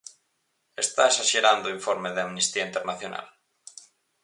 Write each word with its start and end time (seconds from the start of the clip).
¿Está 0.85 1.03
esaxerando 1.11 1.65
o 1.67 1.75
Informe 1.77 2.09
de 2.15 2.21
Amnistía 2.25 2.67
Internacional? 2.69 3.27